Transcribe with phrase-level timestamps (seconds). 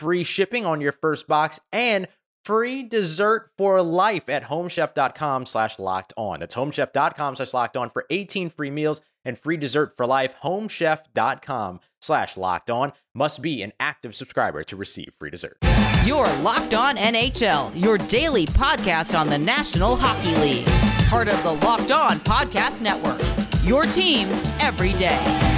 [0.00, 2.08] free shipping on your first box and
[2.44, 6.40] free dessert for life at homechef.com slash locked on.
[6.40, 10.34] That's homechef.com slash locked on for 18 free meals and free dessert for life.
[10.42, 15.58] Homechef.com slash locked on must be an active subscriber to receive free dessert.
[16.06, 20.66] Your Locked On NHL, your daily podcast on the National Hockey League.
[21.10, 23.20] Part of the Locked On Podcast Network.
[23.62, 24.28] Your team
[24.60, 25.49] every day.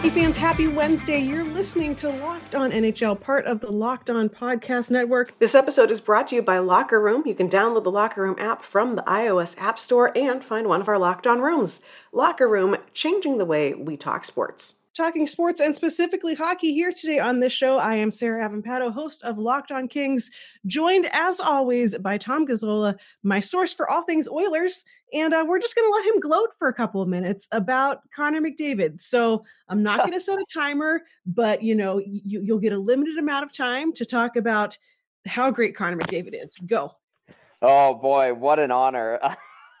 [0.00, 1.18] Hockey fans, happy Wednesday.
[1.18, 5.38] You're listening to Locked On NHL, part of the Locked On Podcast Network.
[5.38, 7.22] This episode is brought to you by Locker Room.
[7.26, 10.80] You can download the Locker Room app from the iOS App Store and find one
[10.80, 11.82] of our Locked On rooms.
[12.14, 17.18] Locker Room, changing the way we talk sports talking sports and specifically hockey here today
[17.18, 17.78] on this show.
[17.78, 20.30] I am Sarah Avampato, host of Locked On Kings,
[20.66, 24.84] joined as always by Tom Gazzola, my source for all things Oilers.
[25.12, 28.00] And uh, we're just going to let him gloat for a couple of minutes about
[28.14, 29.00] Connor McDavid.
[29.00, 32.78] So I'm not going to set a timer, but you know, you, you'll get a
[32.78, 34.76] limited amount of time to talk about
[35.26, 36.56] how great Connor McDavid is.
[36.66, 36.92] Go.
[37.62, 39.18] Oh boy, what an honor.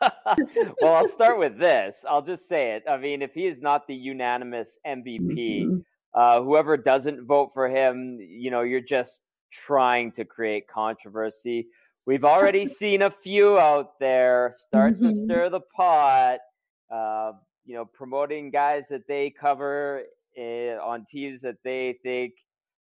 [0.00, 2.04] well, I'll start with this.
[2.08, 2.84] I'll just say it.
[2.88, 5.78] I mean, if he is not the unanimous MVP, mm-hmm.
[6.14, 11.68] uh, whoever doesn't vote for him, you know, you're just trying to create controversy.
[12.10, 15.10] We've already seen a few out there start mm-hmm.
[15.10, 16.38] to stir the pot,
[16.92, 17.34] uh,
[17.64, 20.02] you know, promoting guys that they cover
[20.36, 22.32] eh, on teams that they think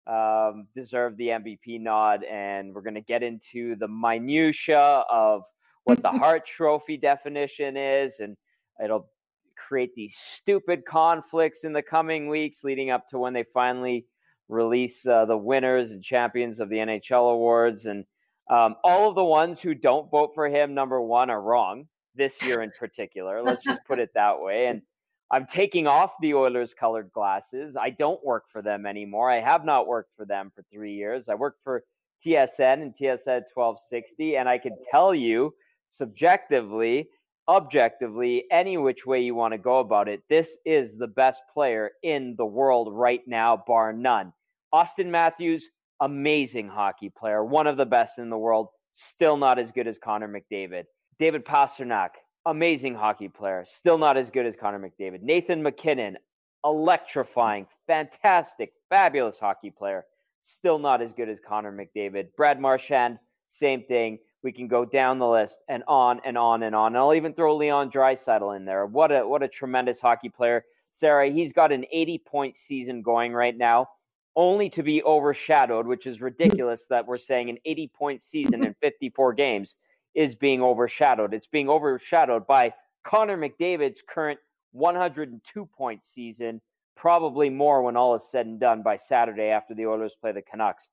[0.07, 2.23] um, deserve the MVP nod.
[2.25, 5.45] And we're going to get into the minutia of
[5.85, 8.37] what the Hart Trophy definition is, and
[8.85, 9.09] it'll
[9.57, 14.05] create these stupid conflicts in the coming weeks leading up to when they finally
[14.51, 17.87] release uh, the winners and champions of the NHL awards.
[17.87, 18.05] And
[18.51, 22.41] um, all of the ones who don't vote for him, number one, are wrong this
[22.43, 23.43] year in particular.
[23.43, 24.67] Let's just put it that way.
[24.67, 24.83] And
[25.31, 27.77] I'm taking off the Oilers colored glasses.
[27.77, 29.31] I don't work for them anymore.
[29.31, 31.29] I have not worked for them for three years.
[31.29, 31.83] I worked for
[32.25, 34.37] TSN and TSN 1260.
[34.37, 35.55] And I can tell you,
[35.89, 37.09] subjectively,
[37.49, 41.93] objectively, any which way you want to go about it, this is the best player
[42.03, 44.33] in the world right now, bar none.
[44.73, 45.71] Auston Matthews,
[46.05, 49.99] amazing hockey player, one of the best in the world, still not as good as
[49.99, 50.85] Connor McDavid.
[51.19, 52.11] David Pastrnak,
[52.45, 55.23] amazing hockey player, still not as good as Connor McDavid.
[55.23, 56.19] Nathan MacKinnon,
[56.65, 60.05] electrifying, fantastic, fabulous hockey player,
[60.43, 62.29] still not as good as Connor McDavid.
[62.37, 64.19] Brad Marchand, same thing.
[64.43, 66.89] We can go down the list and on and on and on.
[66.89, 68.85] And I'll even throw Leon Draisaitl in there.
[68.85, 70.65] What a what a tremendous hockey player.
[70.91, 73.89] Sarah, he's got an 80 point season going right now,
[74.37, 78.75] only to be overshadowed, which is ridiculous that we're saying an 80 point season in
[78.81, 79.77] 54 games
[80.15, 81.35] is being overshadowed.
[81.35, 82.73] It's being overshadowed by
[83.05, 84.39] Connor McDavid's current
[84.73, 86.61] 102 point season,
[86.97, 90.43] probably more when all is said and done by Saturday after the Oilers play the
[90.43, 90.89] Canucks.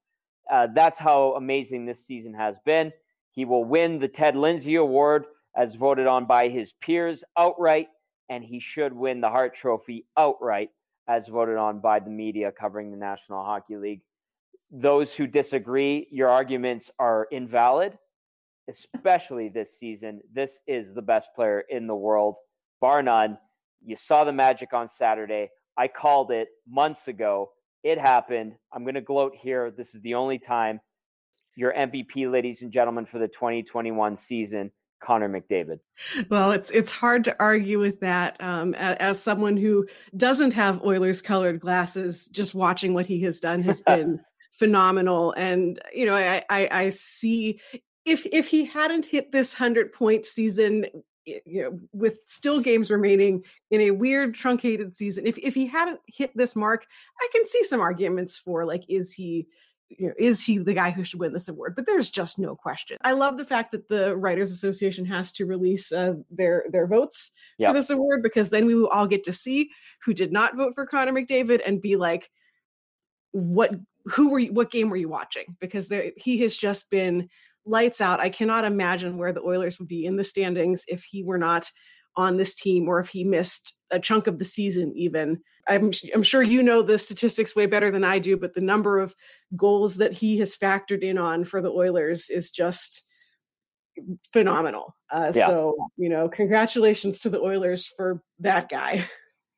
[0.51, 2.91] Uh, that's how amazing this season has been.
[3.31, 5.25] He will win the Ted Lindsay Award
[5.55, 7.87] as voted on by his peers outright,
[8.29, 10.69] and he should win the Hart Trophy outright
[11.11, 14.01] as voted on by the media covering the National Hockey League.
[14.71, 17.97] Those who disagree, your arguments are invalid,
[18.69, 20.21] especially this season.
[20.33, 22.35] This is the best player in the world,
[22.79, 23.37] bar none.
[23.83, 25.49] You saw the magic on Saturday.
[25.77, 27.49] I called it months ago.
[27.83, 28.53] It happened.
[28.71, 29.69] I'm going to gloat here.
[29.75, 30.79] This is the only time
[31.57, 35.79] your MVP, ladies and gentlemen, for the 2021 season, Connor McDavid.
[36.29, 38.41] Well, it's it's hard to argue with that.
[38.41, 43.39] Um, as, as, someone who doesn't have Oilers colored glasses, just watching what he has
[43.39, 44.21] done has been
[44.51, 45.33] phenomenal.
[45.33, 47.59] And you know, I, I, I see
[48.05, 50.85] if if he hadn't hit this hundred point season,
[51.25, 55.99] you know, with still games remaining in a weird truncated season, if if he hadn't
[56.07, 56.85] hit this mark,
[57.19, 59.47] I can see some arguments for like, is he
[59.97, 61.75] you know, is he the guy who should win this award?
[61.75, 62.97] But there's just no question.
[63.01, 67.31] I love the fact that the Writers Association has to release uh, their their votes
[67.57, 67.69] yep.
[67.69, 69.67] for this award because then we will all get to see
[70.03, 72.29] who did not vote for Connor McDavid and be like,
[73.31, 73.71] what
[74.05, 75.55] who were you, what game were you watching?
[75.59, 77.29] Because there, he has just been
[77.65, 78.19] lights out.
[78.19, 81.71] I cannot imagine where the Oilers would be in the standings if he were not
[82.15, 86.23] on this team or if he missed a chunk of the season even I'm, I'm
[86.23, 89.15] sure you know the statistics way better than i do but the number of
[89.55, 93.03] goals that he has factored in on for the oilers is just
[94.31, 95.47] phenomenal uh, yeah.
[95.47, 99.05] so you know congratulations to the oilers for that guy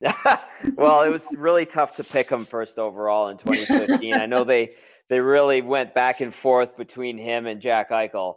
[0.74, 4.72] well it was really tough to pick him first overall in 2015 i know they
[5.08, 8.34] they really went back and forth between him and jack eichel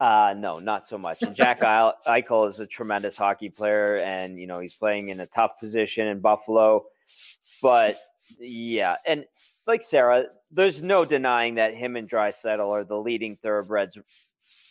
[0.00, 1.22] uh, no, not so much.
[1.22, 1.60] And Jack
[2.06, 6.06] Eichel is a tremendous hockey player, and you know he's playing in a tough position
[6.06, 6.84] in Buffalo.
[7.60, 7.98] But
[8.38, 9.24] yeah, and
[9.68, 13.98] like Sarah, there's no denying that him and Draisaitl are the leading thoroughbreds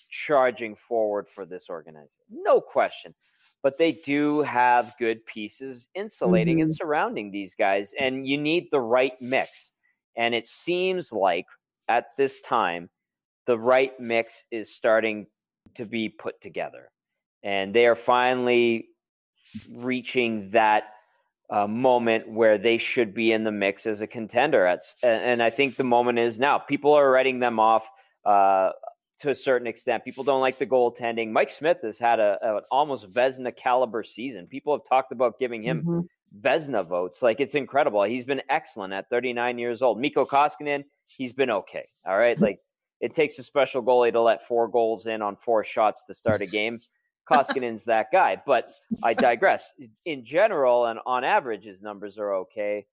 [0.09, 2.09] charging forward for this organization.
[2.29, 3.13] No question.
[3.61, 6.63] But they do have good pieces insulating mm-hmm.
[6.63, 9.71] and surrounding these guys, and you need the right mix.
[10.15, 11.45] And it seems like
[11.87, 12.89] at this time
[13.45, 15.27] the right mix is starting
[15.75, 16.89] to be put together.
[17.43, 18.87] And they are finally
[19.71, 20.85] reaching that
[21.49, 24.65] uh, moment where they should be in the mix as a contender.
[24.65, 26.57] At, and I think the moment is now.
[26.57, 27.89] People are writing them off
[28.25, 28.71] uh,
[29.19, 30.03] to a certain extent.
[30.03, 31.31] People don't like the goaltending.
[31.31, 34.45] Mike Smith has had a, a almost Vezina caliber season.
[34.47, 35.99] People have talked about giving him mm-hmm.
[36.41, 37.21] Vezina votes.
[37.21, 38.03] Like it's incredible.
[38.03, 39.99] He's been excellent at 39 years old.
[39.99, 40.83] Mikko Koskinen,
[41.17, 41.87] he's been okay.
[42.05, 42.59] All right, like
[42.99, 46.41] it takes a special goalie to let four goals in on four shots to start
[46.41, 46.77] a game.
[47.29, 48.71] Koskinen's that guy, but
[49.03, 49.71] I digress.
[50.05, 52.85] In general and on average, his numbers are okay.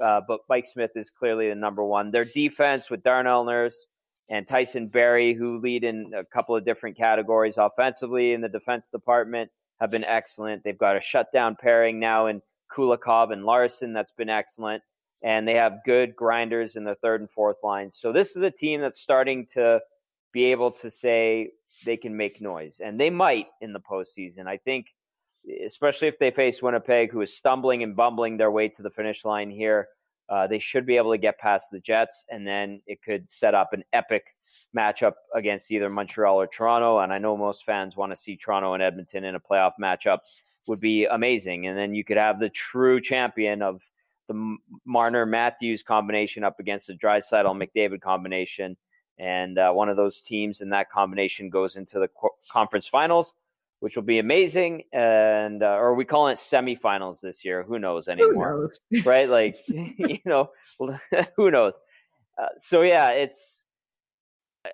[0.00, 2.10] Uh, but Mike Smith is clearly the number one.
[2.10, 3.88] Their defense with Darnell Nurse
[4.30, 8.90] and Tyson Barrie, who lead in a couple of different categories offensively in the defense
[8.90, 9.50] department,
[9.80, 10.62] have been excellent.
[10.62, 14.82] They've got a shutdown pairing now in Kulikov and Larsson that's been excellent
[15.22, 17.98] and they have good grinders in the third and fourth lines.
[18.00, 19.80] So this is a team that's starting to
[20.32, 21.50] be able to say
[21.84, 24.46] they can make noise, and they might in the postseason.
[24.46, 24.86] I think,
[25.64, 29.24] especially if they face Winnipeg, who is stumbling and bumbling their way to the finish
[29.24, 29.88] line here.
[30.28, 33.54] Uh, they should be able to get past the Jets, and then it could set
[33.54, 34.34] up an epic
[34.76, 36.98] matchup against either Montreal or Toronto.
[36.98, 40.18] And I know most fans want to see Toronto and Edmonton in a playoff matchup;
[40.66, 41.66] would be amazing.
[41.66, 43.80] And then you could have the true champion of
[44.28, 48.76] the Marner Matthews combination up against the Draisaitl McDavid combination.
[49.18, 53.32] And uh, one of those teams in that combination goes into the co- conference finals,
[53.80, 54.84] which will be amazing.
[54.92, 57.64] And, uh, or we call it semifinals this year.
[57.64, 58.52] Who knows anymore?
[58.52, 59.04] Who knows?
[59.04, 59.28] right?
[59.28, 60.50] Like, you know,
[61.36, 61.74] who knows?
[62.40, 63.58] Uh, so, yeah, it's,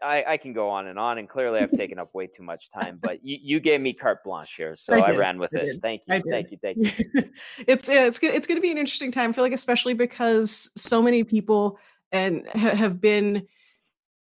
[0.02, 2.70] I, I, can go on and on, and clearly I've taken up way too much
[2.70, 2.98] time.
[3.00, 5.76] But you, you gave me carte blanche here, so I, I ran with I it.
[5.80, 7.30] Thank you, thank you, thank you.
[7.66, 9.30] it's yeah, it's it's going to be an interesting time.
[9.30, 11.78] I feel like, especially because so many people
[12.12, 13.46] and ha- have been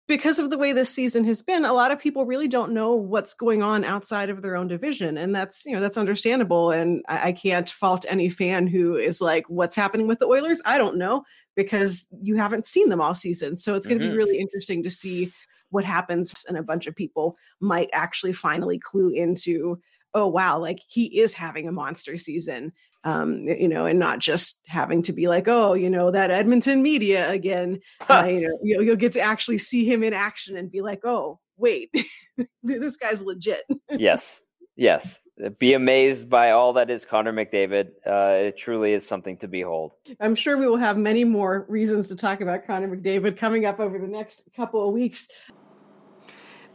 [0.10, 1.64] because of the way this season has been.
[1.64, 5.18] A lot of people really don't know what's going on outside of their own division,
[5.18, 6.72] and that's you know that's understandable.
[6.72, 10.62] And I, I can't fault any fan who is like, "What's happening with the Oilers?"
[10.66, 11.24] I don't know
[11.56, 13.56] because you haven't seen them all season.
[13.56, 14.14] So it's going to mm-hmm.
[14.14, 15.32] be really interesting to see
[15.70, 19.80] what happens and a bunch of people might actually finally clue into
[20.16, 24.60] oh wow like he is having a monster season um you know and not just
[24.66, 27.80] having to be like oh you know that edmonton media again
[28.10, 31.06] uh, you know you'll, you'll get to actually see him in action and be like
[31.06, 31.90] oh wait
[32.64, 34.42] this guy's legit yes
[34.76, 35.22] yes
[35.58, 37.92] be amazed by all that is Connor McDavid.
[38.06, 39.94] Uh, it truly is something to behold.
[40.20, 43.80] I'm sure we will have many more reasons to talk about Connor McDavid coming up
[43.80, 45.30] over the next couple of weeks.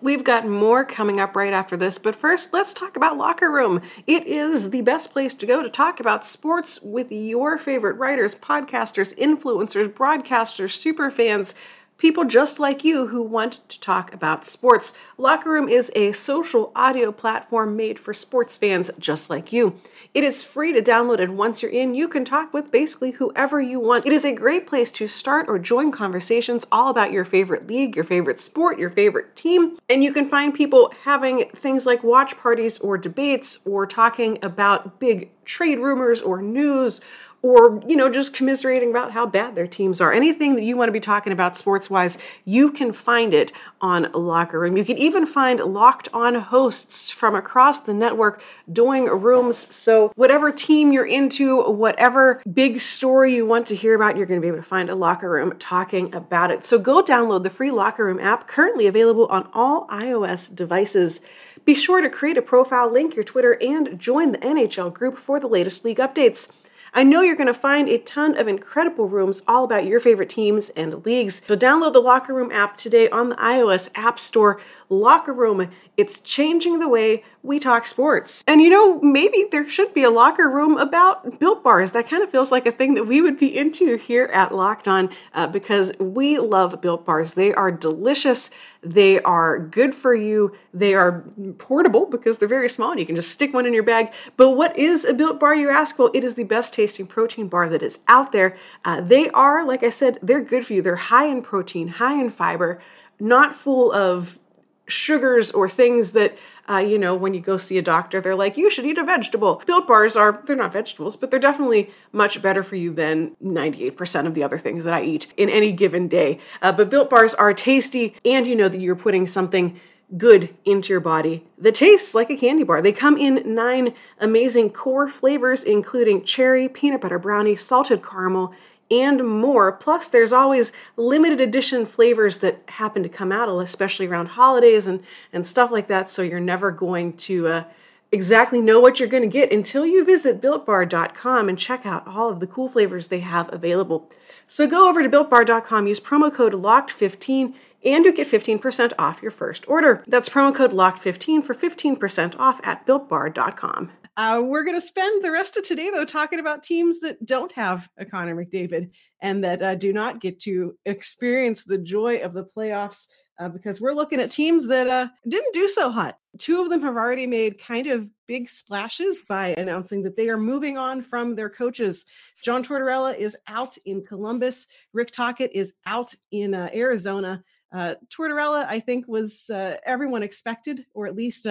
[0.03, 3.81] We've got more coming up right after this, but first, let's talk about Locker Room.
[4.07, 8.35] It is the best place to go to talk about sports with your favorite writers,
[8.35, 11.55] podcasters, influencers, broadcasters, super fans
[11.99, 14.93] people just like you who want to talk about sports.
[15.17, 19.81] Locker Room is a social audio platform made for sports fans just like you.
[20.13, 23.61] It is free to download, and once you're in, you can talk with basically whoever
[23.61, 24.07] you want.
[24.07, 27.97] It is a great place to start or join conversations all about your favorite league,
[27.97, 29.77] your favorite sport, your favorite team.
[29.89, 34.99] And you can find people having things like watch parties or debates or talking about
[34.99, 37.01] big trade rumors or news
[37.45, 40.11] or, you know, just commiserating about how bad their teams are.
[40.11, 44.11] Anything that you want to be talking about sports wise, you can find it on
[44.15, 44.79] Locker Room.
[44.79, 49.59] You can even find locked on hosts from across the network doing rooms.
[49.59, 54.41] So, whatever team you're into, whatever big story you want to hear about, you're going
[54.41, 56.65] to be able to find a Locker Room talking about it.
[56.65, 61.21] So, go download the free Locker Room app, currently available on all iOS devices.
[61.67, 65.39] Be sure to create a profile, link your Twitter, and join the NHL group for
[65.39, 66.49] the latest league updates.
[66.97, 70.31] I know you're going to find a ton of incredible rooms all about your favorite
[70.31, 71.43] teams and leagues.
[71.45, 74.61] So download the Locker Room app today on the iOS App Store.
[74.89, 78.43] Locker Room, it's changing the way we talk sports.
[78.47, 81.93] And you know, maybe there should be a locker room about built bars.
[81.93, 84.89] That kind of feels like a thing that we would be into here at Locked
[84.89, 87.35] On uh, because we love built bars.
[87.35, 88.49] They are delicious.
[88.83, 90.57] They are good for you.
[90.73, 91.23] They are
[91.59, 94.11] portable because they're very small and you can just stick one in your bag.
[94.39, 95.99] But what is a built bar, you ask?
[95.99, 98.57] Well, it is the best tasting protein bar that is out there.
[98.87, 100.81] Uh, they are, like I said, they're good for you.
[100.81, 102.81] They're high in protein, high in fiber,
[103.21, 104.39] not full of
[104.87, 106.37] sugars or things that
[106.68, 109.04] uh, you know when you go see a doctor they're like you should eat a
[109.04, 113.35] vegetable built bars are they're not vegetables but they're definitely much better for you than
[113.42, 117.11] 98% of the other things that i eat in any given day uh, but built
[117.11, 119.78] bars are tasty and you know that you're putting something
[120.16, 122.83] good into your body that tastes like a candy bar.
[122.83, 128.52] They come in nine amazing core flavors, including cherry, peanut butter brownie, salted caramel,
[128.91, 129.73] and more.
[129.73, 135.03] Plus, there's always limited edition flavors that happen to come out, especially around holidays and,
[135.33, 136.11] and stuff like that.
[136.11, 137.64] So you're never going to uh,
[138.12, 142.31] exactly know what you're going to get until you visit builtbar.com and check out all
[142.31, 144.11] of the cool flavors they have available.
[144.47, 149.31] So go over to builtbar.com, use promo code LOCKED15, and you get 15% off your
[149.31, 150.03] first order.
[150.07, 153.91] That's promo code LOCKED15 for 15% off at builtbar.com.
[154.16, 157.50] Uh, we're going to spend the rest of today, though, talking about teams that don't
[157.50, 158.90] have a Connor McDavid
[159.21, 163.09] and that uh, do not get to experience the joy of the playoffs
[163.40, 166.16] uh, because we're looking at teams that uh, didn't do so hot.
[166.38, 170.38] Two of them have already made kind of big splashes by announcing that they are
[170.38, 172.04] moving on from their coaches.
[172.40, 177.42] John Tortorella is out in Columbus, Rick Tocchet is out in uh, Arizona.
[177.75, 179.50] Uh, Tortorella, I think, was
[179.85, 181.49] everyone expected, or at least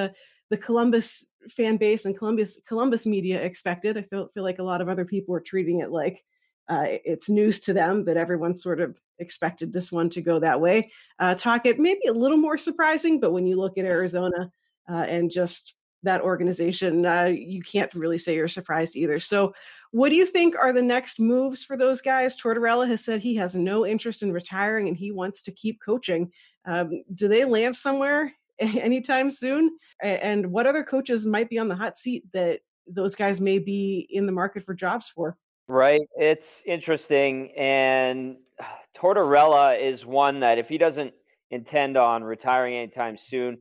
[0.54, 3.98] the Columbus fan base and Columbus Columbus media expected.
[3.98, 6.24] I feel feel like a lot of other people are treating it like
[6.70, 10.62] uh, it's news to them, but everyone sort of expected this one to go that
[10.62, 10.92] way.
[11.18, 14.52] Uh, Tocchet maybe a little more surprising, but when you look at Arizona
[14.88, 19.20] uh, and just that organization, uh, you can't really say you're surprised either.
[19.20, 19.56] So,
[19.90, 22.38] what do you think are the next moves for those guys?
[22.38, 26.32] Tortorella has said he has no interest in retiring and he wants to keep coaching.
[26.66, 28.32] Um, do they land somewhere
[28.82, 29.78] anytime soon?
[30.02, 34.08] And what other coaches might be on the hot seat that those guys may be
[34.10, 35.38] in the market for jobs for?
[35.68, 36.02] Right.
[36.18, 37.52] It's interesting.
[37.58, 38.38] And
[38.98, 41.14] Tortorella is one that if he doesn't
[41.52, 43.58] intend on retiring anytime soon,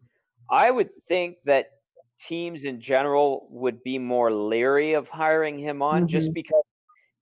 [0.50, 1.66] I would think that
[2.26, 6.06] teams in general would be more leery of hiring him on mm-hmm.
[6.06, 6.62] just because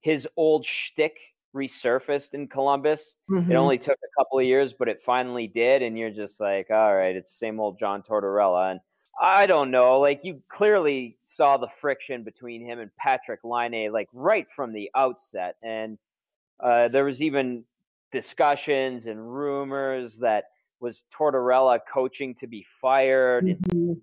[0.01, 1.17] his old shtick
[1.55, 3.15] resurfaced in Columbus.
[3.29, 3.51] Mm-hmm.
[3.51, 5.81] It only took a couple of years, but it finally did.
[5.81, 8.71] And you're just like, all right, it's the same old John Tortorella.
[8.71, 8.79] And
[9.21, 14.07] I don't know, like you clearly saw the friction between him and Patrik Laine, like
[14.13, 15.55] right from the outset.
[15.63, 15.97] And
[16.59, 17.63] uh, there was even
[18.11, 20.45] discussions and rumors that
[20.79, 23.45] was Tortorella coaching to be fired.
[23.45, 23.93] Mm-hmm.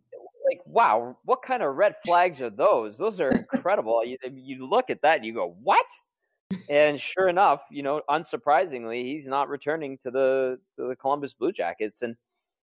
[0.49, 2.97] Like, wow, what kind of red flags are those?
[2.97, 4.03] Those are incredible.
[4.05, 5.85] you, you look at that and you go, what?
[6.69, 11.53] And sure enough, you know, unsurprisingly, he's not returning to the to the Columbus Blue
[11.53, 12.17] Jackets, and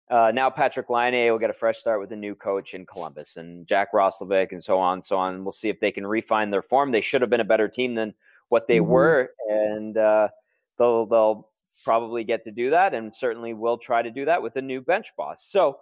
[0.10, 3.38] uh, now Patrik Laine will get a fresh start with a new coach in Columbus,
[3.38, 5.46] and Jack Roslovic, and so on, and so on.
[5.46, 6.92] We'll see if they can refine their form.
[6.92, 8.14] They should have been a better team than
[8.50, 8.92] what they mm-hmm.
[8.92, 10.28] were, and uh,
[10.78, 11.50] they'll they'll
[11.86, 14.82] probably get to do that, and certainly will try to do that with a new
[14.82, 15.48] bench boss.
[15.50, 15.80] So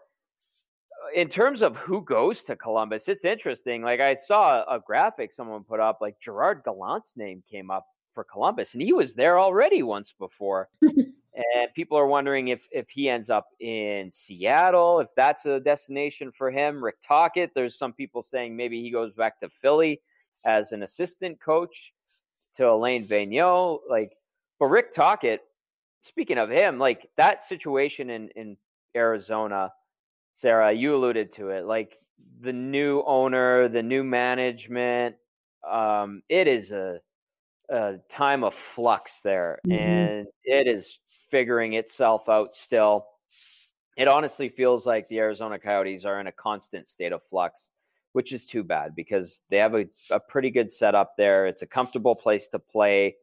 [1.15, 3.81] in terms of who goes to Columbus, it's interesting.
[3.81, 8.23] Like I saw a graphic someone put up, like Gerard Gallant's name came up for
[8.23, 10.69] Columbus, and he was there already once before.
[10.81, 16.31] and people are wondering if if he ends up in Seattle, if that's a destination
[16.31, 16.83] for him.
[16.83, 20.01] Rick Tocchet, there's some people saying maybe he goes back to Philly
[20.45, 21.93] as an assistant coach
[22.57, 23.79] to Alain Vigneault.
[23.89, 24.11] Like,
[24.59, 25.41] but Rick Tocchet,
[26.01, 28.57] speaking of him, like that situation in in
[28.95, 29.71] Arizona
[30.39, 31.97] Sarah, you alluded to it, like
[32.39, 35.17] the new owner, the new management.
[35.69, 37.01] Um, it is a,
[37.69, 39.77] a time of flux there, mm-hmm.
[39.77, 40.97] and it is
[41.29, 43.05] figuring itself out still.
[43.97, 47.69] It honestly feels like the Arizona Coyotes are in a constant state of flux.
[48.13, 51.47] which is too bad because they have a, a pretty good setup there.
[51.47, 53.15] It's a comfortable place to play.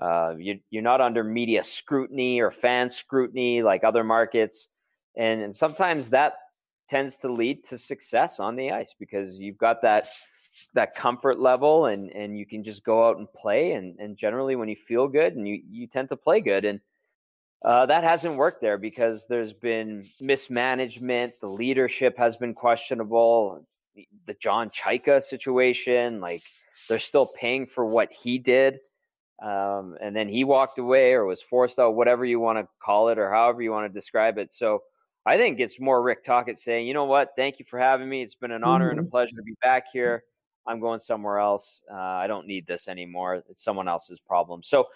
[0.00, 4.68] Uh, you, you're not under media scrutiny or fan scrutiny like other markets.
[5.16, 6.34] And, and sometimes that
[6.88, 10.04] tends to lead to success on the ice because you've got that
[10.74, 14.54] that comfort level and and you can just go out and play and and generally
[14.54, 16.80] when you feel good and you you tend to play good and
[17.64, 21.32] uh, that hasn't worked there because there's been mismanagement.
[21.40, 23.64] The leadership has been questionable.
[24.26, 26.42] The John Chayka situation, like
[26.88, 28.80] they're still paying for what he did.
[29.40, 33.08] Um, and then he walked away or was forced out, whatever you want to call
[33.08, 34.54] it, or however you want to describe it.
[34.54, 34.82] So
[35.24, 38.22] I think it's more Rick Tocchet saying, you know what, thank you for having me.
[38.22, 38.90] It's been an honor mm-hmm.
[38.90, 39.10] and a mm-hmm.
[39.10, 40.24] pleasure to be back here.
[40.66, 41.82] I'm going somewhere else.
[41.92, 43.42] Uh, I don't need this anymore.
[43.48, 44.62] It's someone else's problem.
[44.62, 44.86] So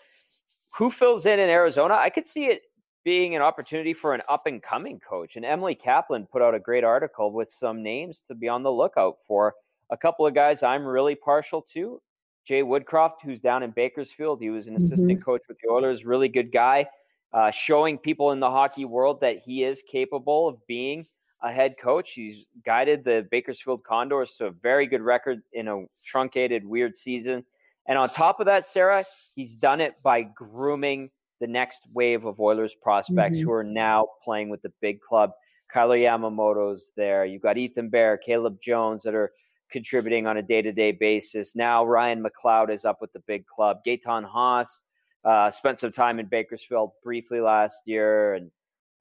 [0.76, 1.95] who fills in in Arizona?
[1.95, 2.62] I could see it
[3.04, 5.37] being an opportunity for an up and coming coach.
[5.37, 8.73] And Emily Kaplan put out a great article with some names to be on the
[8.73, 9.54] lookout for.
[9.90, 12.00] A couple of guys I'm really partial to.
[12.47, 14.40] Jay Woodcroft, who's down in Bakersfield.
[14.40, 15.23] He was an assistant mm-hmm.
[15.23, 16.87] coach with the Oilers, really good guy,
[17.33, 21.04] uh, showing people in the hockey world that he is capable of being
[21.42, 22.12] a head coach.
[22.12, 27.45] He's guided the Bakersfield Condors to a very good record in a truncated, weird season.
[27.87, 29.04] And on top of that, Sarah,
[29.35, 33.47] he's done it by grooming the next wave of Oilers prospects mm-hmm.
[33.47, 35.33] who are now playing with the big club.
[35.73, 37.25] Kailer Yamamoto's there.
[37.25, 39.33] You've got Ethan Bear, Caleb Jones that are
[39.71, 41.54] contributing on a day to day basis.
[41.54, 43.78] Now Ryan McLeod is up with the big club.
[43.87, 44.83] Gaetan Haas
[45.25, 48.50] uh, spent some time in Bakersfield briefly last year, and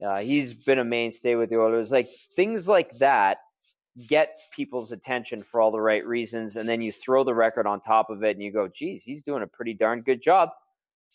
[0.05, 1.91] uh, he's been a mainstay with the Oilers.
[1.91, 3.37] Like things like that
[4.07, 7.79] get people's attention for all the right reasons, and then you throw the record on
[7.81, 10.49] top of it, and you go, "Geez, he's doing a pretty darn good job."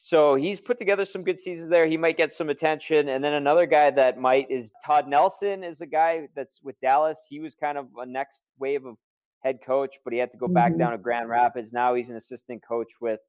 [0.02, 1.86] So he's put together some good seasons there.
[1.86, 3.10] He might get some attention.
[3.10, 7.20] And then another guy that might is Todd Nelson is a guy that's with Dallas.
[7.28, 8.96] He was kind of a next wave of
[9.44, 10.78] head coach, but he had to go back mm-hmm.
[10.78, 11.72] down to Grand Rapids.
[11.72, 13.20] Now he's an assistant coach with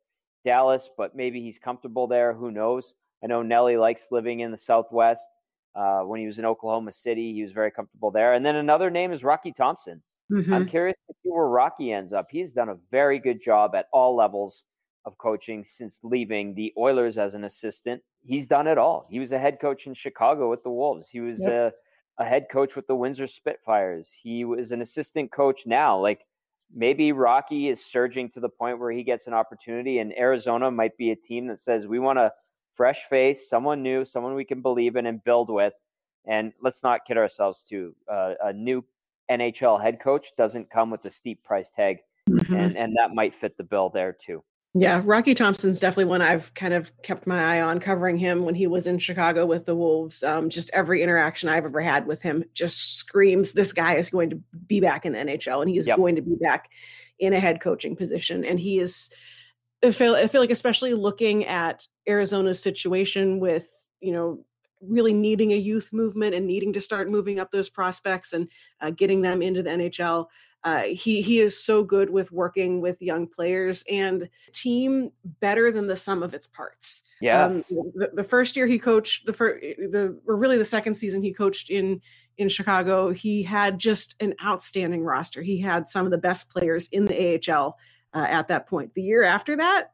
[0.46, 2.34] Dallas, but maybe he's comfortable there.
[2.34, 2.96] Who knows?
[3.24, 5.30] I know Nelly likes living in the Southwest.
[5.76, 8.34] Uh, when he was in Oklahoma City, he was very comfortable there.
[8.34, 10.02] And then another name is Rocky Thompson.
[10.32, 10.54] Mm-hmm.
[10.54, 12.28] I'm curious to see where Rocky ends up.
[12.30, 14.66] He's done a very good job at all levels
[15.06, 18.02] of coaching since leaving the Oilers as an assistant.
[18.24, 19.06] He's done it all.
[19.10, 21.10] He was a head coach in Chicago with the Wolves.
[21.10, 21.74] He was yep.
[22.20, 24.12] a, a head coach with the Windsor Spitfires.
[24.12, 26.00] He was an assistant coach now.
[26.00, 26.26] Like
[26.74, 30.98] maybe Rocky is surging to the point where he gets an opportunity, and Arizona might
[30.98, 32.32] be a team that says, we want a
[32.74, 35.74] fresh face, someone new, someone we can believe in and build with.
[36.26, 37.96] And let's not kid ourselves, too.
[38.12, 38.84] Uh, a new
[39.30, 41.98] NHL head coach doesn't come with a steep price tag.
[42.30, 42.54] Mm-hmm.
[42.54, 44.44] And, and that might fit the bill there, too.
[44.74, 48.56] Yeah, Rocky Thompson's definitely one I've kind of kept my eye on covering him when
[48.56, 50.24] he was in Chicago with the Wolves.
[50.24, 54.30] Um, just every interaction I've ever had with him just screams this guy is going
[54.30, 55.98] to be back in the NHL and he is yep.
[55.98, 56.70] going to be back
[57.20, 58.46] in a head coaching position.
[58.46, 59.14] And he is,
[59.84, 63.68] I feel, I feel like, especially looking at Arizona's situation with,
[64.00, 64.46] you know,
[64.82, 68.48] really needing a youth movement and needing to start moving up those prospects and
[68.80, 70.28] uh, getting them into the NHL
[70.64, 75.88] uh, he he is so good with working with young players and team better than
[75.88, 77.04] the sum of its parts.
[77.20, 77.46] Yeah.
[77.46, 81.22] Um, the, the, first year he coached the first the or really the second season
[81.22, 82.02] he coached in
[82.38, 85.42] in Chicago, he had just an outstanding roster.
[85.42, 87.78] He had some of the best players in the AHL
[88.14, 88.94] uh, at that point.
[88.94, 89.92] The year after that,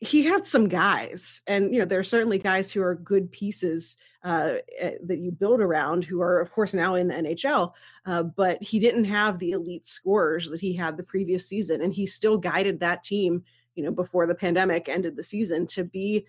[0.00, 3.96] he had some guys, and you know there are certainly guys who are good pieces
[4.22, 7.72] uh, eh, that you build around, who are of course now in the NHL.
[8.06, 11.92] Uh, but he didn't have the elite scorers that he had the previous season, and
[11.92, 13.42] he still guided that team.
[13.74, 16.26] You know, before the pandemic ended the season, to be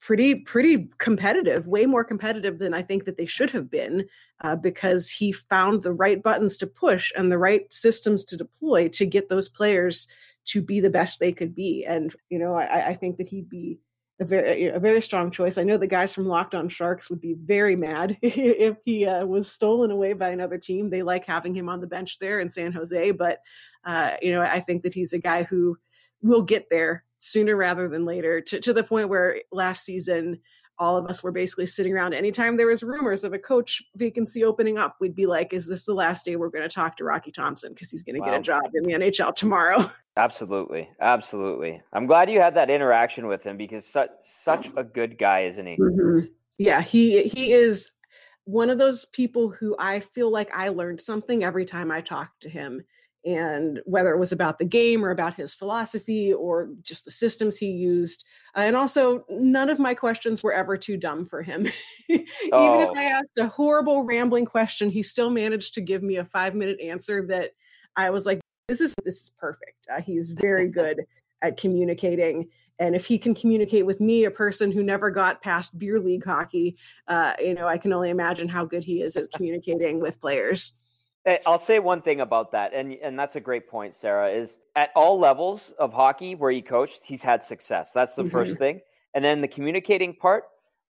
[0.00, 4.04] pretty pretty competitive way more competitive than i think that they should have been
[4.40, 8.88] uh, because he found the right buttons to push and the right systems to deploy
[8.88, 10.08] to get those players
[10.44, 11.84] to be the best they could be.
[11.86, 13.78] And you know, I, I think that he'd be
[14.20, 15.58] a very a very strong choice.
[15.58, 19.26] I know the guys from Locked On Sharks would be very mad if he uh,
[19.26, 20.90] was stolen away by another team.
[20.90, 23.40] They like having him on the bench there in San Jose, but
[23.84, 25.76] uh, you know, I think that he's a guy who
[26.22, 28.40] will get there sooner rather than later.
[28.40, 30.40] To to the point where last season
[30.82, 32.12] all of us were basically sitting around.
[32.12, 35.84] Anytime there was rumors of a coach vacancy opening up we'd be like is this
[35.84, 37.72] the last day we're going to talk to rocky thompson?
[37.72, 38.30] Because he's going to wow.
[38.30, 39.88] get a job in the nhl tomorrow.
[40.16, 40.90] Absolutely.
[41.00, 41.80] Absolutely.
[41.92, 45.66] I'm glad you had that interaction with him because such such a good guy isn't
[45.66, 45.76] he?
[45.76, 46.26] Mm-hmm.
[46.58, 47.92] yeah he he is
[48.44, 52.42] one of those people who i feel like i learned something every time i talked
[52.42, 52.84] to him
[53.24, 57.56] and whether it was about the game or about his philosophy or just the systems
[57.56, 58.24] he used.
[58.56, 61.66] Uh, and also, none of my questions were ever too dumb for him.
[62.08, 62.82] Even oh.
[62.82, 66.54] if I asked a horrible, rambling question, he still managed to give me a five
[66.54, 67.52] minute answer that
[67.96, 69.86] I was like, this is this is perfect.
[69.92, 71.02] Uh, he's very good
[71.42, 72.48] at communicating.
[72.78, 76.24] And if he can communicate with me, a person who never got past beer league
[76.24, 80.20] hockey, uh, you know, I can only imagine how good he is at communicating with
[80.20, 80.72] players.
[81.46, 84.30] I'll say one thing about that, and and that's a great point, Sarah.
[84.30, 87.92] Is at all levels of hockey where he coached, he's had success.
[87.94, 88.32] That's the mm-hmm.
[88.32, 88.80] first thing,
[89.14, 90.44] and then the communicating part.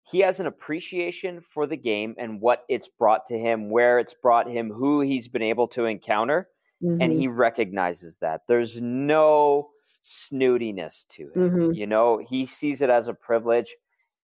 [0.04, 4.14] He has an appreciation for the game and what it's brought to him, where it's
[4.14, 6.48] brought him, who he's been able to encounter,
[6.82, 7.00] mm-hmm.
[7.00, 8.40] and he recognizes that.
[8.48, 9.68] There's no
[10.02, 11.32] snootiness to him.
[11.34, 11.72] Mm-hmm.
[11.72, 13.76] You know, he sees it as a privilege,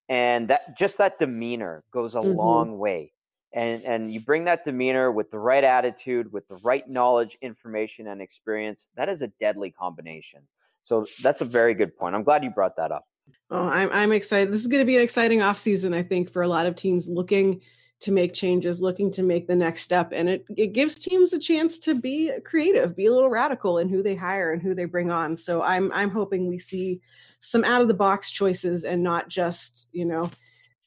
[0.08, 2.36] and that just that demeanor goes a mm-hmm.
[2.36, 3.12] long way
[3.52, 8.08] and and you bring that demeanor with the right attitude with the right knowledge information
[8.08, 10.40] and experience that is a deadly combination.
[10.82, 12.14] So that's a very good point.
[12.14, 13.04] I'm glad you brought that up.
[13.50, 16.30] Oh i'm, I'm excited this is going to be an exciting off season i think
[16.30, 17.60] for a lot of teams looking
[18.00, 21.38] to make changes looking to make the next step and it, it gives teams a
[21.38, 24.84] chance to be creative be a little radical in who they hire and who they
[24.84, 25.36] bring on.
[25.36, 27.00] So i'm i'm hoping we see
[27.40, 30.30] some out of the box choices and not just you know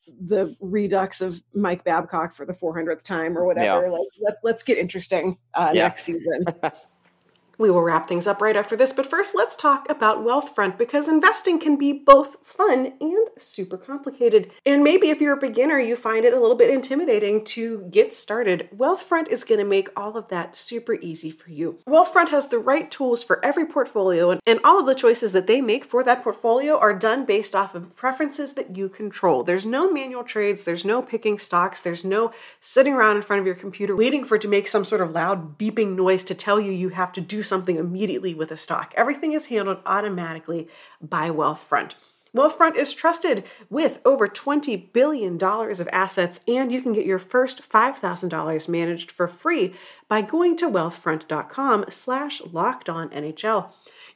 [0.08, 3.86] the redux of Mike Babcock for the 400th time or whatever.
[3.86, 3.92] Yeah.
[3.92, 5.84] Like, let, let's get interesting uh, yeah.
[5.84, 6.46] next season.
[7.62, 11.08] We will wrap things up right after this, but first let's talk about Wealthfront because
[11.08, 14.50] investing can be both fun and super complicated.
[14.66, 18.16] And maybe if you're a beginner, you find it a little bit intimidating to get
[18.16, 18.68] started.
[18.76, 21.78] Wealthfront is going to make all of that super easy for you.
[21.88, 25.62] Wealthfront has the right tools for every portfolio, and all of the choices that they
[25.62, 29.44] make for that portfolio are done based off of preferences that you control.
[29.44, 33.46] There's no manual trades, there's no picking stocks, there's no sitting around in front of
[33.46, 36.60] your computer waiting for it to make some sort of loud beeping noise to tell
[36.60, 38.94] you you have to do something immediately with a stock.
[38.96, 40.68] Everything is handled automatically
[41.02, 41.94] by Wealthfront.
[42.36, 47.70] Wealthfront is trusted with over $20 billion of assets, and you can get your first
[47.70, 49.74] $5,000 managed for free
[50.08, 53.72] by going to wealthfront.com slash locked on NHL.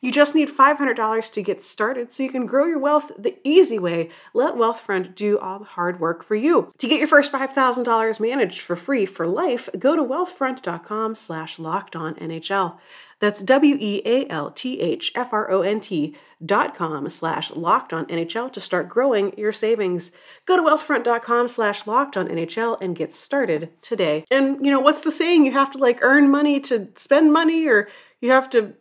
[0.05, 3.79] You just need $500 to get started so you can grow your wealth the easy
[3.79, 4.11] way.
[4.35, 6.71] Let Wealthfront do all the hard work for you.
[6.77, 11.95] To get your first $5,000 managed for free for life, go to wealthfront.com slash locked
[11.95, 12.77] on NHL.
[13.19, 16.15] That's W-E-A-L-T-H-F-R-O-N-T
[16.45, 20.11] dot com slash locked on NHL to start growing your savings.
[20.45, 24.23] Go to wealthfront.com slash locked on NHL and get started today.
[24.29, 25.47] And you know, what's the saying?
[25.47, 27.87] You have to like earn money to spend money or
[28.21, 28.75] you have to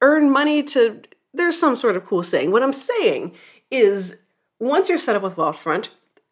[0.00, 2.50] earn money to there's some sort of cool saying.
[2.50, 3.32] What I'm saying
[3.70, 4.16] is
[4.58, 5.88] once you're set up with Wealthfront,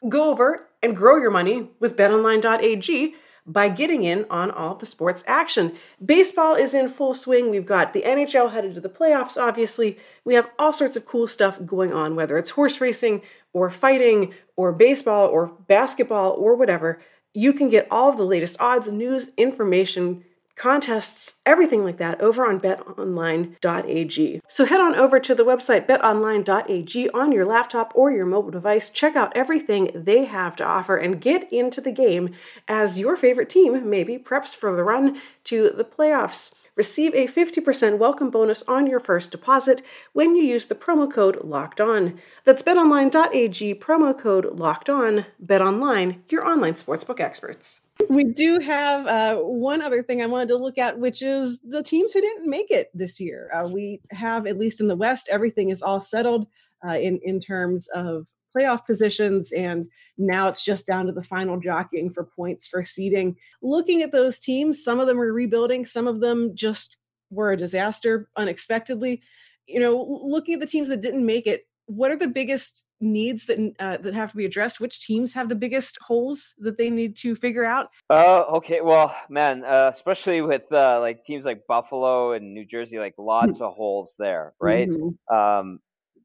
[0.08, 3.14] go over and grow your money with betonline.ag
[3.46, 5.74] by getting in on all the sports action.
[6.04, 7.48] Baseball is in full swing.
[7.50, 9.98] We've got the NHL headed to the playoffs, obviously.
[10.24, 13.22] We have all sorts of cool stuff going on, whether it's horse racing
[13.54, 17.00] or fighting or baseball or basketball or whatever.
[17.32, 20.24] You can get all of the latest odds, news, information
[20.58, 24.40] contests, everything like that over on betonline.ag.
[24.48, 28.90] So head on over to the website betonline.ag on your laptop or your mobile device.
[28.90, 32.34] Check out everything they have to offer and get into the game
[32.66, 36.50] as your favorite team maybe preps for the run to the playoffs.
[36.78, 41.38] Receive a 50% welcome bonus on your first deposit when you use the promo code
[41.42, 42.20] LOCKED ON.
[42.44, 45.26] That's betonline.ag, promo code LOCKED ON.
[45.44, 50.56] BetOnline, your online sportsbook experts we do have uh, one other thing I wanted to
[50.56, 53.50] look at, which is the teams who didn't make it this year.
[53.52, 56.46] Uh, we have, at least in the West, everything is all settled
[56.86, 61.60] uh, in in terms of playoff positions, and now it's just down to the final
[61.60, 63.36] jockeying for points for seeding.
[63.62, 66.96] Looking at those teams, some of them are rebuilding, some of them just
[67.30, 69.22] were a disaster unexpectedly.
[69.66, 73.46] You know, looking at the teams that didn't make it, what are the biggest needs
[73.46, 74.78] that uh, that have to be addressed?
[74.78, 77.88] Which teams have the biggest holes that they need to figure out?
[78.10, 82.98] Uh, okay, well, man, uh, especially with uh, like teams like Buffalo and New Jersey,
[82.98, 84.88] like lots of holes there, right?
[84.88, 85.34] Mm-hmm.
[85.34, 85.80] Um,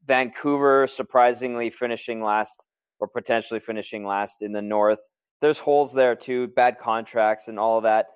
[0.06, 2.62] Vancouver surprisingly finishing last
[3.00, 5.00] or potentially finishing last in the North.
[5.40, 8.06] There's holes there too, bad contracts and all of that.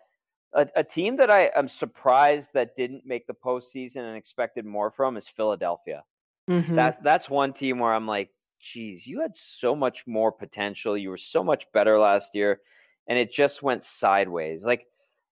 [0.55, 4.91] A, a team that I am surprised that didn't make the postseason and expected more
[4.91, 6.05] from is Philadelphia.
[6.49, 6.77] Mm-hmm.
[6.77, 8.31] That that's one team where I'm like,
[8.61, 10.97] geez, you had so much more potential.
[10.97, 12.61] You were so much better last year,
[13.07, 14.65] and it just went sideways.
[14.65, 14.87] Like,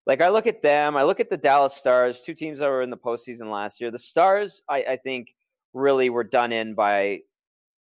[0.06, 2.82] like I look at them, I look at the Dallas Stars, two teams that were
[2.82, 3.90] in the postseason last year.
[3.90, 5.34] The Stars, I, I think,
[5.72, 7.20] really were done in by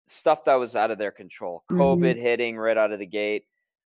[0.08, 1.64] stuff that was out of their control.
[1.70, 2.20] COVID mm-hmm.
[2.20, 3.44] hitting right out of the gate.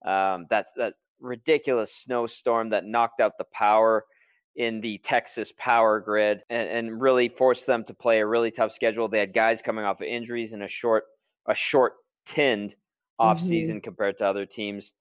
[0.05, 4.05] Um, that that ridiculous snowstorm that knocked out the power
[4.55, 8.73] in the Texas power grid and, and, really forced them to play a really tough
[8.73, 9.07] schedule.
[9.07, 11.05] They had guys coming off of injuries in a short
[11.47, 11.93] a short
[12.25, 12.75] tinned
[13.17, 13.47] off mm-hmm.
[13.47, 14.93] season compared to other teams.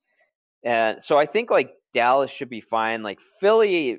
[0.63, 3.03] And so I think like Dallas should be fine.
[3.03, 3.99] Like Philly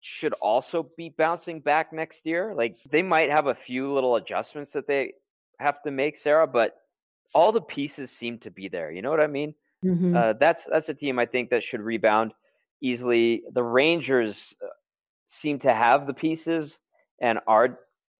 [0.00, 2.54] should also be bouncing back next year.
[2.54, 5.12] Like they might have a few little adjustments that they
[5.58, 6.76] have to make, Sarah, but
[7.34, 8.90] all the pieces seem to be there.
[8.92, 9.54] You know what I mean?
[9.84, 10.16] Mm-hmm.
[10.16, 12.32] Uh, that's that's a team I think that should rebound
[12.80, 13.42] easily.
[13.52, 14.68] The Rangers uh,
[15.28, 16.78] seem to have the pieces
[17.20, 17.78] and are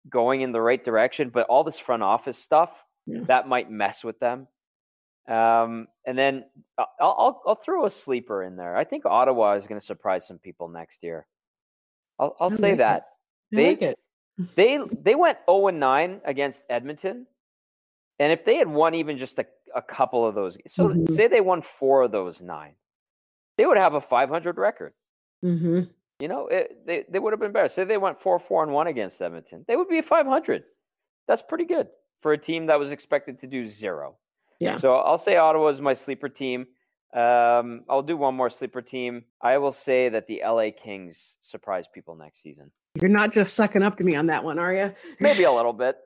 [0.08, 2.70] going in the right direction, but all this front office stuff
[3.06, 3.20] yeah.
[3.26, 4.46] that might mess with them.
[5.28, 6.44] Um, and then
[6.78, 8.76] uh, I'll, I'll, I'll throw a sleeper in there.
[8.76, 11.26] I think Ottawa is going to surprise some people next year.
[12.18, 13.06] I'll I'll say like that
[13.52, 13.96] they like
[14.54, 17.26] they they went zero oh and nine against Edmonton,
[18.18, 21.14] and if they had won even just a, a couple of those, so mm-hmm.
[21.14, 22.74] say they won four of those nine,
[23.58, 24.94] they would have a 500 record.
[25.44, 25.80] Mm-hmm.
[26.18, 27.68] You know, it, they they would have been better.
[27.68, 30.64] Say they went four four and one against Edmonton, they would be 500.
[31.29, 31.88] That's pretty good
[32.22, 34.16] for a team that was expected to do zero.
[34.59, 34.79] Yeah.
[34.79, 36.66] So I'll say Ottawa is my sleeper team.
[37.14, 39.24] Um, I'll do one more sleeper team.
[39.40, 42.70] I will say that the LA Kings surprise people next season.
[43.00, 44.94] You're not just sucking up to me on that one, are you?
[45.20, 45.98] Maybe a little bit.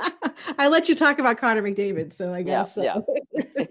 [0.58, 2.76] I let you talk about Connor McDavid, so I guess.
[2.80, 2.96] Yeah.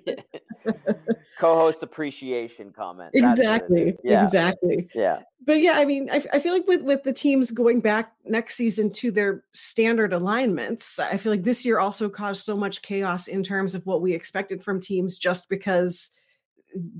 [0.06, 0.14] yeah.
[1.42, 3.10] Co-host appreciation comment.
[3.14, 3.98] Exactly.
[4.04, 4.24] Yeah.
[4.24, 4.90] Exactly.
[4.94, 5.24] Yeah.
[5.46, 8.56] But yeah, I mean, I, I feel like with with the teams going back next
[8.56, 13.28] season to their standard alignments, I feel like this year also caused so much chaos
[13.28, 16.12] in terms of what we expected from teams, just because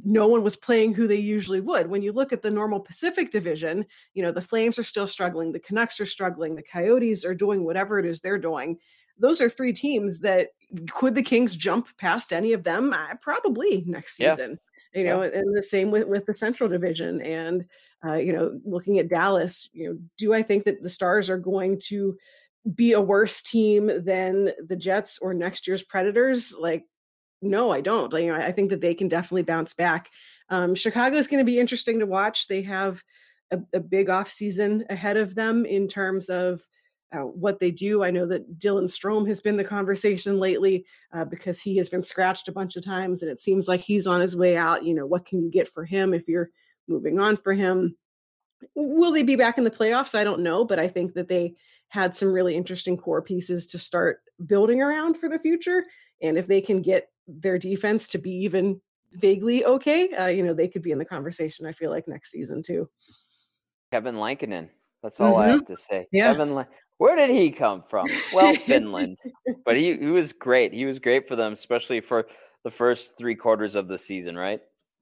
[0.04, 1.88] no one was playing who they usually would.
[1.88, 5.52] When you look at the normal Pacific division, you know, the Flames are still struggling,
[5.52, 8.80] the Canucks are struggling, the Coyotes are doing whatever it is they're doing.
[9.22, 10.50] Those are three teams that
[10.92, 12.94] could the Kings jump past any of them?
[12.94, 14.60] Uh, probably next season.
[14.94, 15.00] Yeah.
[15.00, 15.30] You know, yeah.
[15.36, 17.66] and the same with with the Central Division and
[18.06, 21.38] uh, you know, looking at Dallas, you know, do I think that the Stars are
[21.38, 22.18] going to
[22.76, 26.54] be a worse team than the Jets or next year's Predators?
[26.58, 26.86] Like
[27.42, 28.14] no, I don't.
[28.14, 30.10] Like, you know, I think that they can definitely bounce back.
[30.50, 32.48] Um, Chicago is going to be interesting to watch.
[32.48, 33.02] They have
[33.52, 36.62] a, a big off season ahead of them in terms of
[37.14, 38.04] uh, what they do.
[38.04, 42.04] I know that Dylan Strome has been the conversation lately uh, because he has been
[42.04, 44.86] scratched a bunch of times, and it seems like he's on his way out.
[44.86, 46.50] You know, what can you get for him if you're
[46.88, 47.98] moving on for him?
[48.76, 50.16] Will they be back in the playoffs?
[50.16, 51.56] I don't know, but I think that they
[51.90, 55.84] had some really interesting core pieces to start building around for the future.
[56.22, 58.80] And if they can get their defense to be even
[59.14, 61.66] vaguely okay, uh, you know, they could be in the conversation.
[61.66, 62.90] I feel like next season too.
[63.92, 64.70] Kevin Lankinen.
[65.04, 65.42] That's all mm-hmm.
[65.42, 66.08] I have to say.
[66.12, 66.34] Yeah.
[66.34, 66.66] Kevin,
[66.98, 68.06] where did he come from?
[68.34, 69.18] Well, Finland,
[69.66, 70.74] but he, he was great.
[70.74, 72.28] He was great for them, especially for
[72.64, 74.62] the first three quarters of the season, right?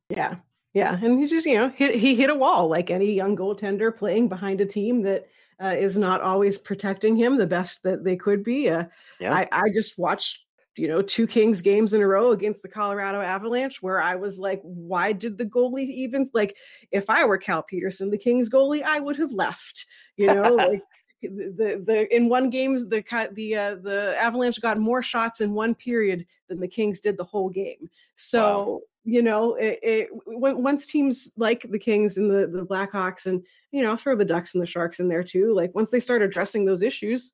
[0.09, 0.35] Yeah,
[0.73, 3.95] yeah, and he just you know hit he hit a wall like any young goaltender
[3.95, 5.27] playing behind a team that
[5.61, 8.69] uh, is not always protecting him the best that they could be.
[8.69, 8.85] Uh,
[9.19, 9.33] yeah.
[9.33, 10.45] I I just watched
[10.79, 14.39] you know, two Kings games in a row against the Colorado Avalanche where I was
[14.39, 16.55] like, why did the goalie even like
[16.91, 20.81] if I were Cal Petersen, the Kings goalie, I would have left, you know, like
[21.21, 25.75] the the in one game the the uh, the Avalanche got more shots in one
[25.75, 27.89] period than the Kings did the whole game.
[28.15, 28.79] So, wow.
[29.03, 33.83] you know, it, it once teams like the Kings and the the Blackhawks and you
[33.83, 36.63] know, throw the Ducks and the Sharks in there too, like once they start addressing
[36.63, 37.33] those issues,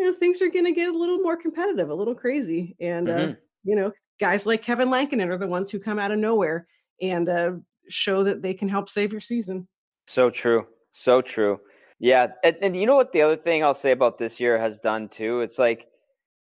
[0.00, 3.08] you know things are going to get a little more competitive, a little crazy, and
[3.08, 3.32] uh, mm-hmm.
[3.32, 3.34] uh,
[3.64, 6.66] you know guys like Kevin Lankinen are the ones who come out of nowhere
[7.02, 7.52] and uh,
[7.90, 9.68] show that they can help save your season.
[10.06, 11.60] So true, so true.
[11.98, 14.78] Yeah, and, and you know what the other thing I'll say about this year has
[14.78, 15.42] done too.
[15.42, 15.86] It's like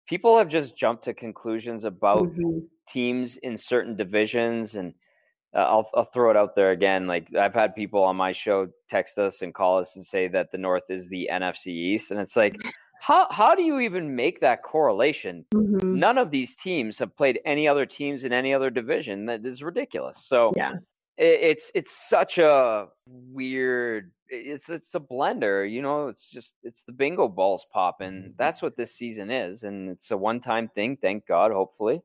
[0.07, 2.61] people have just jumped to conclusions about mm-hmm.
[2.89, 4.95] teams in certain divisions and.
[5.57, 7.07] Uh, I'll, I'll throw it out there again.
[7.07, 10.53] Like I've had people on my show text us and call us and say that
[10.53, 12.55] the North is the NFC East, and it's like
[13.01, 15.45] how how do you even make that correlation?
[15.55, 15.99] Mm-hmm.
[15.99, 19.27] None of these teams have played any other teams in any other division.
[19.27, 20.25] That is ridiculous.
[20.25, 20.73] So yeah,
[21.17, 24.13] it, it's it's such a weird.
[24.29, 25.71] It's it's a blender.
[25.71, 28.35] You know, it's just it's the bingo balls popping.
[28.37, 30.99] That's what this season is, and it's a one time thing.
[31.01, 32.03] Thank God, hopefully.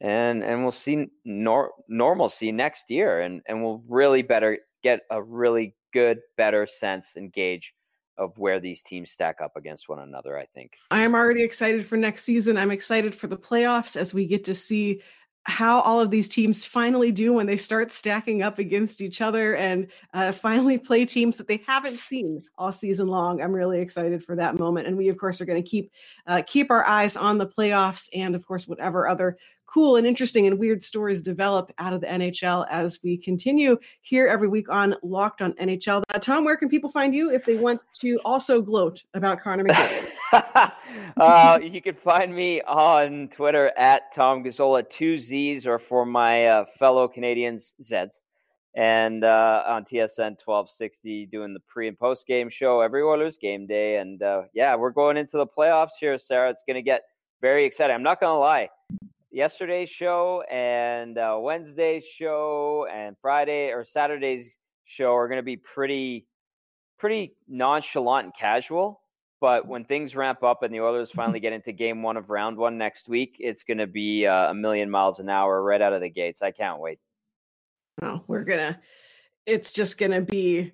[0.00, 5.22] And and we'll see nor- normalcy next year, and and we'll really better get a
[5.22, 7.72] really good, better sense and gauge
[8.16, 10.76] of where these teams stack up against one another, I think.
[10.90, 12.56] I am already excited for next season.
[12.56, 15.02] I'm excited for the playoffs as we get to see
[15.46, 19.56] how all of these teams finally do when they start stacking up against each other
[19.56, 23.42] and uh, finally play teams that they haven't seen all season long.
[23.42, 25.92] I'm really excited for that moment, and we of course are going to keep
[26.26, 29.36] uh, keep our eyes on the playoffs and of course whatever other
[29.74, 34.28] cool and interesting and weird stories develop out of the NHL as we continue here
[34.28, 36.04] every week on Locked on NHL.
[36.14, 39.64] Uh, Tom, where can people find you if they want to also gloat about Connor
[39.64, 40.12] McDavid?
[41.16, 46.46] uh, you can find me on Twitter at Tom Gazzola, two Z's, or for my
[46.46, 48.20] uh, fellow Canadians, Zeds.
[48.76, 53.66] and uh, on TSN 1260 doing the pre and post game show every Oilers game
[53.66, 53.96] day.
[53.96, 56.50] And uh, yeah, we're going into the playoffs here, Sarah.
[56.50, 57.02] It's going to get
[57.40, 57.96] very exciting.
[57.96, 58.68] I'm not going to lie.
[59.34, 64.48] Yesterday's show and uh, Wednesday's show and Friday or Saturday's
[64.84, 66.28] show are going to be pretty,
[66.98, 69.00] pretty nonchalant and casual.
[69.40, 72.56] But when things ramp up and the Oilers finally get into game one of round
[72.56, 75.92] one next week, it's going to be uh, a million miles an hour right out
[75.92, 76.40] of the gates.
[76.40, 77.00] I can't wait.
[78.00, 78.80] No, we're gonna.
[79.46, 80.72] It's just gonna be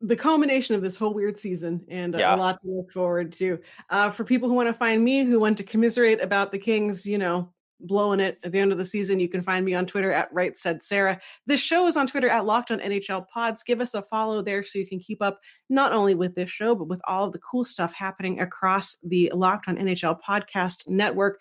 [0.00, 2.34] the culmination of this whole weird season and yeah.
[2.34, 3.58] a lot to look forward to.
[3.88, 7.06] Uh, for people who want to find me, who want to commiserate about the Kings,
[7.06, 9.86] you know, blowing it at the end of the season, you can find me on
[9.86, 11.20] Twitter at Right Said Sarah.
[11.46, 13.62] This show is on Twitter at Locked On NHL Pods.
[13.62, 16.74] Give us a follow there so you can keep up not only with this show
[16.74, 21.40] but with all of the cool stuff happening across the Locked On NHL Podcast Network.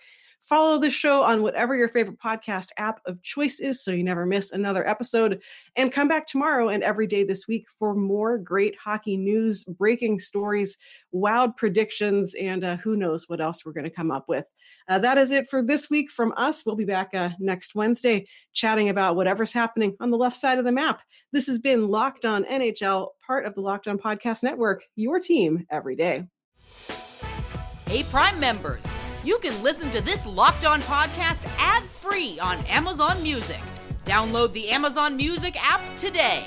[0.50, 4.26] Follow the show on whatever your favorite podcast app of choice is so you never
[4.26, 5.42] miss another episode.
[5.76, 10.18] And come back tomorrow and every day this week for more great hockey news, breaking
[10.18, 10.76] stories,
[11.12, 14.46] wild predictions, and uh, who knows what else we're going to come up with.
[14.90, 16.66] Uh, that is it for this week from us.
[16.66, 20.66] We'll be back uh, next Wednesday chatting about whatever's happening on the left side of
[20.66, 21.02] the map.
[21.32, 25.66] This has been Locked On NHL, part of the Locked On Podcast Network, your team
[25.70, 26.26] every day.
[27.88, 28.84] Hey, Prime members
[29.24, 33.60] you can listen to this Locked On podcast ad free on Amazon Music.
[34.06, 36.46] Download the Amazon Music app today.